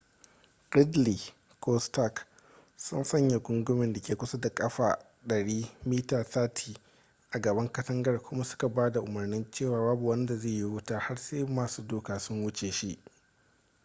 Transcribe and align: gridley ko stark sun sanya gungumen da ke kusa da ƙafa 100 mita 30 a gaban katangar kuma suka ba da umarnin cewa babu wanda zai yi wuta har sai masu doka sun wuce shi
gridley 0.71 1.21
ko 1.59 1.79
stark 1.79 2.27
sun 2.75 3.03
sanya 3.03 3.39
gungumen 3.39 3.93
da 3.93 4.01
ke 4.01 4.15
kusa 4.15 4.39
da 4.39 4.49
ƙafa 4.49 4.97
100 5.27 5.69
mita 5.85 6.23
30 6.23 6.77
a 7.31 7.39
gaban 7.41 7.71
katangar 7.71 8.21
kuma 8.23 8.43
suka 8.43 8.67
ba 8.69 8.91
da 8.91 9.01
umarnin 9.01 9.51
cewa 9.51 9.79
babu 9.85 10.07
wanda 10.07 10.37
zai 10.37 10.51
yi 10.51 10.63
wuta 10.63 10.99
har 10.99 11.17
sai 11.17 11.43
masu 11.45 11.87
doka 11.87 12.19
sun 12.19 12.43
wuce 12.43 12.71
shi 12.71 12.99